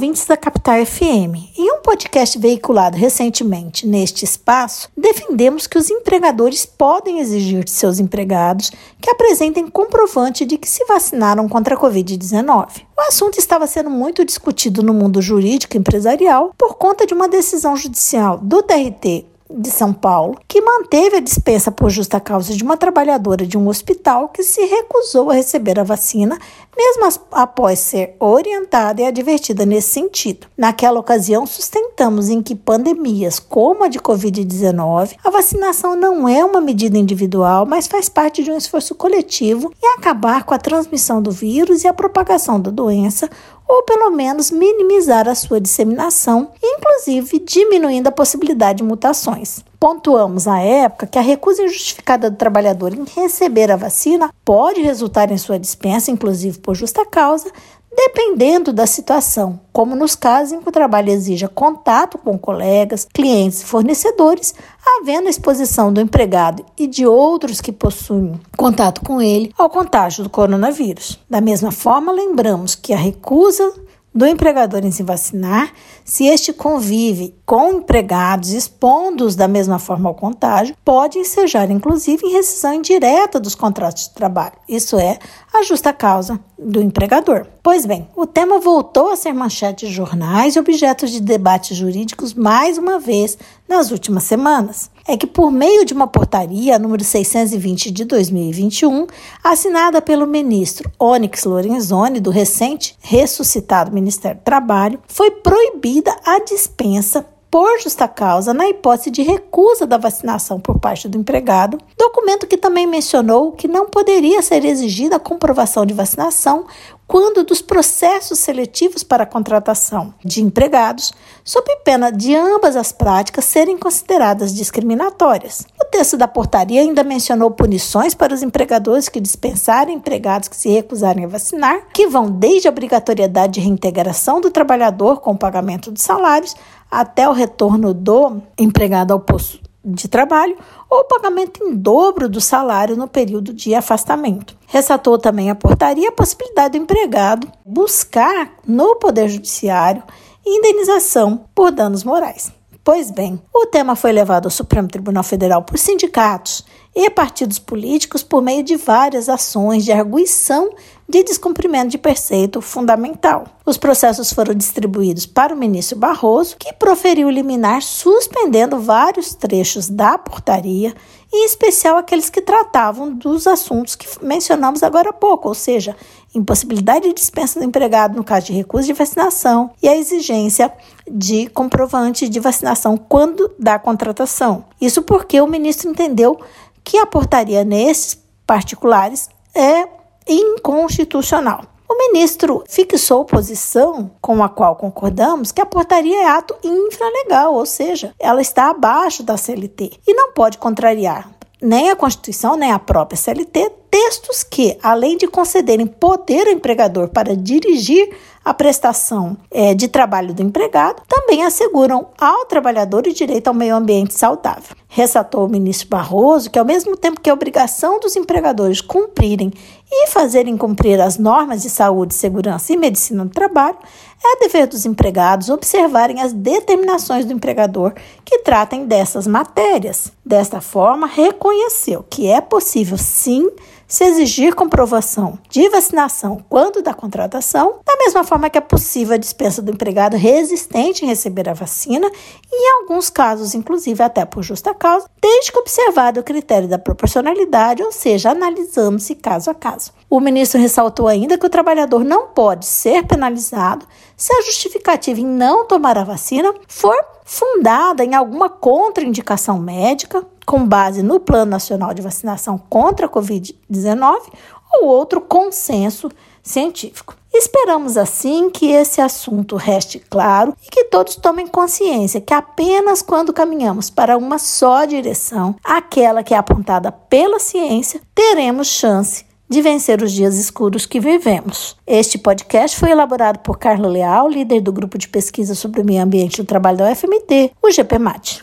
ouvintes 0.00 0.24
da 0.24 0.34
Capital 0.34 0.86
FM. 0.86 1.58
Em 1.58 1.72
um 1.72 1.82
podcast 1.82 2.38
veiculado 2.38 2.96
recentemente 2.96 3.86
neste 3.86 4.24
espaço, 4.24 4.88
defendemos 4.96 5.66
que 5.66 5.76
os 5.76 5.90
empregadores 5.90 6.64
podem 6.64 7.20
exigir 7.20 7.62
de 7.64 7.70
seus 7.70 7.98
empregados 7.98 8.72
que 8.98 9.10
apresentem 9.10 9.68
comprovante 9.68 10.46
de 10.46 10.56
que 10.56 10.66
se 10.66 10.86
vacinaram 10.86 11.46
contra 11.46 11.74
a 11.74 11.78
Covid-19. 11.78 12.80
O 12.96 13.00
assunto 13.02 13.36
estava 13.36 13.66
sendo 13.66 13.90
muito 13.90 14.24
discutido 14.24 14.82
no 14.82 14.94
mundo 14.94 15.20
jurídico 15.20 15.76
empresarial 15.76 16.54
por 16.56 16.76
conta 16.76 17.04
de 17.04 17.12
uma 17.12 17.28
decisão 17.28 17.76
judicial 17.76 18.38
do 18.38 18.62
TRT 18.62 19.29
de 19.50 19.70
São 19.70 19.92
Paulo, 19.92 20.38
que 20.46 20.60
manteve 20.60 21.16
a 21.16 21.20
dispensa 21.20 21.70
por 21.70 21.90
justa 21.90 22.20
causa 22.20 22.54
de 22.54 22.62
uma 22.62 22.76
trabalhadora 22.76 23.46
de 23.46 23.58
um 23.58 23.68
hospital 23.68 24.28
que 24.28 24.42
se 24.42 24.64
recusou 24.64 25.30
a 25.30 25.34
receber 25.34 25.78
a 25.78 25.84
vacina, 25.84 26.38
mesmo 26.76 27.22
após 27.32 27.78
ser 27.80 28.14
orientada 28.18 29.02
e 29.02 29.04
advertida 29.04 29.66
nesse 29.66 29.88
sentido. 29.88 30.46
Naquela 30.56 31.00
ocasião, 31.00 31.46
sustentamos 31.46 32.28
em 32.28 32.40
que 32.40 32.54
pandemias 32.54 33.38
como 33.38 33.84
a 33.84 33.88
de 33.88 33.98
Covid-19, 33.98 35.16
a 35.22 35.30
vacinação 35.30 35.96
não 35.96 36.28
é 36.28 36.44
uma 36.44 36.60
medida 36.60 36.96
individual, 36.96 37.66
mas 37.66 37.86
faz 37.86 38.08
parte 38.08 38.42
de 38.42 38.50
um 38.50 38.56
esforço 38.56 38.94
coletivo 38.94 39.72
em 39.82 39.98
acabar 39.98 40.44
com 40.44 40.54
a 40.54 40.58
transmissão 40.58 41.20
do 41.20 41.30
vírus 41.30 41.84
e 41.84 41.88
a 41.88 41.92
propagação 41.92 42.60
da 42.60 42.70
doença, 42.70 43.28
ou 43.70 43.84
pelo 43.84 44.10
menos 44.10 44.50
minimizar 44.50 45.28
a 45.28 45.34
sua 45.36 45.60
disseminação, 45.60 46.50
inclusive 46.60 47.38
diminuindo 47.38 48.08
a 48.08 48.12
possibilidade 48.12 48.78
de 48.78 48.82
mutações. 48.82 49.60
Pontuamos 49.78 50.48
à 50.48 50.58
época 50.58 51.06
que 51.06 51.16
a 51.16 51.22
recusa 51.22 51.62
injustificada 51.62 52.28
do 52.28 52.36
trabalhador 52.36 52.92
em 52.92 53.04
receber 53.04 53.70
a 53.70 53.76
vacina 53.76 54.34
pode 54.44 54.82
resultar 54.82 55.30
em 55.30 55.38
sua 55.38 55.56
dispensa, 55.56 56.10
inclusive 56.10 56.58
por 56.58 56.74
justa 56.74 57.06
causa, 57.06 57.48
dependendo 57.92 58.72
da 58.72 58.86
situação, 58.86 59.60
como 59.72 59.96
nos 59.96 60.14
casos 60.14 60.52
em 60.52 60.60
que 60.60 60.68
o 60.68 60.72
trabalho 60.72 61.10
exija 61.10 61.48
contato 61.48 62.18
com 62.18 62.38
colegas, 62.38 63.06
clientes 63.12 63.62
e 63.62 63.66
fornecedores, 63.66 64.54
havendo 64.84 65.28
exposição 65.28 65.92
do 65.92 66.00
empregado 66.00 66.64
e 66.78 66.86
de 66.86 67.06
outros 67.06 67.60
que 67.60 67.72
possuem 67.72 68.40
contato 68.56 69.00
com 69.02 69.20
ele 69.20 69.52
ao 69.58 69.68
contágio 69.68 70.24
do 70.24 70.30
coronavírus. 70.30 71.18
Da 71.28 71.40
mesma 71.40 71.70
forma, 71.70 72.12
lembramos 72.12 72.74
que 72.74 72.92
a 72.92 72.96
recusa 72.96 73.72
do 74.14 74.26
empregador 74.26 74.84
em 74.84 74.90
se 74.90 75.02
vacinar, 75.02 75.72
se 76.04 76.26
este 76.26 76.52
convive 76.52 77.34
com 77.46 77.72
empregados, 77.74 78.50
expondo-os 78.50 79.36
da 79.36 79.46
mesma 79.46 79.78
forma 79.78 80.08
ao 80.08 80.14
contágio, 80.14 80.76
pode 80.84 81.18
ensejar, 81.18 81.70
inclusive, 81.70 82.26
em 82.26 82.32
rescisão 82.32 82.74
indireta 82.74 83.38
dos 83.38 83.54
contratos 83.54 84.08
de 84.08 84.14
trabalho, 84.14 84.54
isso 84.68 84.98
é, 84.98 85.18
a 85.52 85.62
justa 85.62 85.92
causa 85.92 86.40
do 86.58 86.82
empregador. 86.82 87.46
Pois 87.62 87.86
bem, 87.86 88.08
o 88.16 88.26
tema 88.26 88.58
voltou 88.58 89.12
a 89.12 89.16
ser 89.16 89.32
manchete 89.32 89.86
de 89.86 89.92
jornais 89.92 90.56
e 90.56 90.58
objetos 90.58 91.10
de 91.10 91.20
debates 91.20 91.76
jurídicos 91.76 92.34
mais 92.34 92.78
uma 92.78 92.98
vez 92.98 93.38
nas 93.68 93.90
últimas 93.90 94.24
semanas. 94.24 94.90
É 95.10 95.16
que, 95.16 95.26
por 95.26 95.50
meio 95.50 95.84
de 95.84 95.92
uma 95.92 96.06
portaria, 96.06 96.78
número 96.78 97.02
620 97.02 97.90
de 97.90 98.04
2021, 98.04 99.08
assinada 99.42 100.00
pelo 100.00 100.24
ministro 100.24 100.88
Onyx 100.96 101.42
Lorenzoni, 101.42 102.20
do 102.20 102.30
recente 102.30 102.96
ressuscitado 103.00 103.90
Ministério 103.90 104.38
do 104.38 104.44
Trabalho, 104.44 105.00
foi 105.08 105.32
proibida 105.32 106.16
a 106.24 106.38
dispensa 106.44 107.26
por 107.50 107.80
justa 107.80 108.06
causa 108.06 108.54
na 108.54 108.68
hipótese 108.68 109.10
de 109.10 109.22
recusa 109.22 109.84
da 109.84 109.98
vacinação 109.98 110.60
por 110.60 110.78
parte 110.78 111.08
do 111.08 111.18
empregado, 111.18 111.78
documento 111.98 112.46
que 112.46 112.56
também 112.56 112.86
mencionou 112.86 113.50
que 113.52 113.66
não 113.66 113.86
poderia 113.86 114.40
ser 114.40 114.64
exigida 114.64 115.16
a 115.16 115.20
comprovação 115.20 115.84
de 115.84 115.92
vacinação 115.92 116.66
quando 117.10 117.42
dos 117.42 117.60
processos 117.60 118.38
seletivos 118.38 119.02
para 119.02 119.24
a 119.24 119.26
contratação 119.26 120.14
de 120.24 120.40
empregados, 120.40 121.12
sob 121.42 121.68
pena 121.84 122.12
de 122.12 122.36
ambas 122.36 122.76
as 122.76 122.92
práticas 122.92 123.46
serem 123.46 123.76
consideradas 123.76 124.54
discriminatórias. 124.54 125.66
O 125.82 125.84
texto 125.86 126.16
da 126.16 126.28
portaria 126.28 126.80
ainda 126.80 127.02
mencionou 127.02 127.50
punições 127.50 128.14
para 128.14 128.32
os 128.32 128.44
empregadores 128.44 129.08
que 129.08 129.18
dispensarem 129.18 129.96
empregados 129.96 130.46
que 130.46 130.54
se 130.54 130.68
recusarem 130.68 131.24
a 131.24 131.28
vacinar, 131.28 131.88
que 131.92 132.06
vão 132.06 132.30
desde 132.30 132.68
a 132.68 132.70
obrigatoriedade 132.70 133.54
de 133.54 133.60
reintegração 133.60 134.40
do 134.40 134.48
trabalhador 134.48 135.20
com 135.20 135.32
o 135.32 135.38
pagamento 135.38 135.90
de 135.90 136.00
salários 136.00 136.54
até 136.90 137.28
o 137.28 137.32
retorno 137.32 137.94
do 137.94 138.40
empregado 138.58 139.12
ao 139.12 139.20
posto 139.20 139.60
de 139.84 140.08
trabalho 140.08 140.56
ou 140.88 141.04
pagamento 141.04 141.64
em 141.64 141.74
dobro 141.74 142.28
do 142.28 142.40
salário 142.40 142.96
no 142.96 143.08
período 143.08 143.52
de 143.52 143.74
afastamento. 143.74 144.56
Ressaltou 144.66 145.18
também 145.18 145.50
a 145.50 145.54
portaria 145.54 146.08
a 146.08 146.12
possibilidade 146.12 146.78
do 146.78 146.82
empregado 146.82 147.50
buscar 147.64 148.52
no 148.66 148.96
Poder 148.96 149.28
Judiciário 149.28 150.02
indenização 150.44 151.44
por 151.54 151.70
danos 151.70 152.04
morais. 152.04 152.52
Pois 152.82 153.10
bem, 153.10 153.40
o 153.54 153.66
tema 153.66 153.94
foi 153.94 154.10
levado 154.10 154.46
ao 154.46 154.50
Supremo 154.50 154.88
Tribunal 154.88 155.22
Federal 155.22 155.62
por 155.62 155.78
sindicatos 155.78 156.64
e 156.94 157.08
partidos 157.08 157.58
políticos 157.58 158.22
por 158.22 158.42
meio 158.42 158.62
de 158.62 158.76
várias 158.76 159.28
ações 159.28 159.84
de 159.84 159.92
arguição 159.92 160.70
de 161.10 161.24
descumprimento 161.24 161.88
de 161.88 161.98
preceito 161.98 162.60
fundamental. 162.60 163.44
Os 163.66 163.76
processos 163.76 164.32
foram 164.32 164.54
distribuídos 164.54 165.26
para 165.26 165.52
o 165.52 165.58
ministro 165.58 165.98
Barroso, 165.98 166.56
que 166.56 166.72
proferiu 166.72 167.28
liminar 167.28 167.82
suspendendo 167.82 168.78
vários 168.78 169.34
trechos 169.34 169.88
da 169.88 170.16
portaria, 170.16 170.94
em 171.32 171.44
especial 171.44 171.96
aqueles 171.96 172.30
que 172.30 172.40
tratavam 172.40 173.12
dos 173.12 173.46
assuntos 173.46 173.96
que 173.96 174.06
mencionamos 174.24 174.82
agora 174.82 175.10
há 175.10 175.12
pouco, 175.12 175.48
ou 175.48 175.54
seja, 175.54 175.96
impossibilidade 176.32 177.08
de 177.08 177.14
dispensa 177.14 177.58
do 177.58 177.64
empregado 177.64 178.16
no 178.16 178.24
caso 178.24 178.46
de 178.46 178.52
recurso 178.52 178.86
de 178.86 178.92
vacinação 178.92 179.70
e 179.82 179.88
a 179.88 179.96
exigência 179.96 180.72
de 181.10 181.48
comprovante 181.48 182.28
de 182.28 182.38
vacinação 182.38 182.96
quando 182.96 183.50
da 183.58 183.78
contratação. 183.80 184.64
Isso 184.80 185.02
porque 185.02 185.40
o 185.40 185.46
ministro 185.46 185.90
entendeu 185.90 186.38
que 186.84 186.98
a 186.98 187.06
portaria 187.06 187.64
nesses 187.64 188.18
particulares 188.46 189.28
é 189.54 189.88
inconstitucional. 190.26 191.64
O 191.88 191.96
ministro 191.96 192.62
fixou 192.68 193.24
posição 193.24 194.12
com 194.20 194.42
a 194.44 194.48
qual 194.48 194.76
concordamos 194.76 195.50
que 195.50 195.60
a 195.60 195.66
portaria 195.66 196.22
é 196.22 196.28
ato 196.28 196.56
infralegal, 196.62 197.54
ou 197.54 197.66
seja, 197.66 198.14
ela 198.18 198.40
está 198.40 198.70
abaixo 198.70 199.24
da 199.24 199.36
CLT 199.36 199.98
e 200.06 200.14
não 200.14 200.32
pode 200.32 200.58
contrariar 200.58 201.28
nem 201.60 201.90
a 201.90 201.96
Constituição, 201.96 202.56
nem 202.56 202.72
a 202.72 202.78
própria 202.78 203.18
CLT, 203.18 203.70
textos 203.90 204.42
que, 204.42 204.78
além 204.82 205.16
de 205.16 205.26
concederem 205.26 205.86
poder 205.86 206.46
ao 206.46 206.52
empregador 206.52 207.08
para 207.08 207.36
dirigir 207.36 208.10
a 208.42 208.54
prestação 208.54 209.36
é, 209.50 209.74
de 209.74 209.86
trabalho 209.86 210.32
do 210.32 210.42
empregado, 210.42 211.02
também 211.06 211.44
asseguram 211.44 212.08
ao 212.18 212.46
trabalhador 212.46 213.06
o 213.06 213.12
direito 213.12 213.48
ao 213.48 213.54
meio 213.54 213.76
ambiente 213.76 214.14
saudável. 214.14 214.74
Ressaltou 214.88 215.44
o 215.44 215.48
ministro 215.48 215.88
Barroso 215.88 216.50
que, 216.50 216.58
ao 216.58 216.64
mesmo 216.64 216.96
tempo 216.96 217.20
que 217.20 217.28
é 217.28 217.32
obrigação 217.32 218.00
dos 218.00 218.16
empregadores 218.16 218.80
cumprirem 218.80 219.52
e 219.92 220.06
fazerem 220.08 220.56
cumprir 220.56 221.00
as 221.00 221.18
normas 221.18 221.62
de 221.62 221.68
saúde, 221.68 222.14
segurança 222.14 222.72
e 222.72 222.76
medicina 222.76 223.24
do 223.24 223.30
trabalho, 223.30 223.76
é 224.22 224.38
dever 224.40 224.66
dos 224.66 224.86
empregados 224.86 225.48
observarem 225.48 226.20
as 226.20 226.32
determinações 226.32 227.24
do 227.24 227.32
empregador 227.32 227.92
que 228.24 228.38
tratem 228.38 228.86
dessas 228.86 229.26
matérias. 229.26 230.12
Desta 230.24 230.60
forma, 230.60 231.06
reconheceu 231.06 232.04
que 232.08 232.26
é 232.26 232.40
possível 232.40 232.96
sim 232.96 233.50
se 233.90 234.04
exigir 234.04 234.54
comprovação 234.54 235.36
de 235.50 235.68
vacinação 235.68 236.44
quando 236.48 236.80
da 236.80 236.94
contratação, 236.94 237.80
da 237.84 237.96
mesma 237.96 238.22
forma 238.22 238.48
que 238.48 238.56
é 238.56 238.60
possível 238.60 239.14
a 239.14 239.18
dispensa 239.18 239.60
do 239.60 239.72
empregado 239.72 240.16
resistente 240.16 241.04
em 241.04 241.08
receber 241.08 241.48
a 241.48 241.54
vacina 241.54 242.08
e, 242.52 242.54
em 242.54 242.80
alguns 242.80 243.10
casos, 243.10 243.52
inclusive 243.52 244.00
até 244.00 244.24
por 244.24 244.44
justa 244.44 244.72
causa, 244.72 245.10
desde 245.20 245.50
que 245.50 245.58
observado 245.58 246.20
o 246.20 246.22
critério 246.22 246.68
da 246.68 246.78
proporcionalidade, 246.78 247.82
ou 247.82 247.90
seja, 247.90 248.30
analisando-se 248.30 249.16
caso 249.16 249.50
a 249.50 249.54
caso. 249.54 249.92
O 250.08 250.20
ministro 250.20 250.60
ressaltou 250.60 251.08
ainda 251.08 251.36
que 251.36 251.46
o 251.46 251.50
trabalhador 251.50 252.04
não 252.04 252.28
pode 252.28 252.66
ser 252.66 253.04
penalizado 253.04 253.84
se 254.16 254.32
a 254.32 254.42
justificativa 254.42 255.20
em 255.20 255.26
não 255.26 255.66
tomar 255.66 255.98
a 255.98 256.04
vacina 256.04 256.54
for 256.68 256.96
fundada 257.24 258.04
em 258.04 258.14
alguma 258.14 258.48
contraindicação 258.48 259.58
médica, 259.58 260.24
com 260.50 260.66
base 260.66 261.00
no 261.00 261.20
Plano 261.20 261.52
Nacional 261.52 261.94
de 261.94 262.02
Vacinação 262.02 262.58
contra 262.58 263.06
a 263.06 263.08
Covid-19 263.08 264.32
ou 264.72 264.88
outro 264.88 265.20
consenso 265.20 266.10
científico. 266.42 267.16
Esperamos 267.32 267.96
assim 267.96 268.50
que 268.50 268.72
esse 268.72 269.00
assunto 269.00 269.54
reste 269.54 270.00
claro 270.10 270.52
e 270.60 270.68
que 270.68 270.86
todos 270.86 271.14
tomem 271.14 271.46
consciência 271.46 272.20
que 272.20 272.34
apenas 272.34 273.00
quando 273.00 273.32
caminhamos 273.32 273.90
para 273.90 274.18
uma 274.18 274.40
só 274.40 274.84
direção, 274.84 275.54
aquela 275.62 276.24
que 276.24 276.34
é 276.34 276.36
apontada 276.36 276.90
pela 276.90 277.38
ciência, 277.38 278.00
teremos 278.12 278.66
chance 278.66 279.24
de 279.48 279.62
vencer 279.62 280.02
os 280.02 280.10
dias 280.10 280.36
escuros 280.36 280.84
que 280.84 280.98
vivemos. 280.98 281.76
Este 281.86 282.18
podcast 282.18 282.76
foi 282.76 282.90
elaborado 282.90 283.38
por 283.38 283.56
Carla 283.56 283.88
Leal, 283.88 284.28
líder 284.28 284.60
do 284.60 284.72
grupo 284.72 284.98
de 284.98 285.08
pesquisa 285.08 285.54
sobre 285.54 285.80
o 285.80 285.84
meio 285.84 286.02
ambiente 286.02 286.42
do 286.42 286.46
trabalho 286.46 286.78
da 286.78 286.90
UFMT, 286.90 287.52
o 287.62 287.70
GPMAT. 287.70 288.38